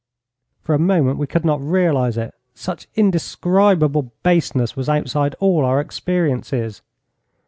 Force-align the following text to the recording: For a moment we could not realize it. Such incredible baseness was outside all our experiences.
For 0.63 0.73
a 0.73 0.79
moment 0.79 1.19
we 1.19 1.27
could 1.27 1.45
not 1.45 1.61
realize 1.61 2.17
it. 2.17 2.33
Such 2.55 2.87
incredible 2.95 4.11
baseness 4.23 4.75
was 4.75 4.89
outside 4.89 5.35
all 5.39 5.63
our 5.63 5.79
experiences. 5.79 6.81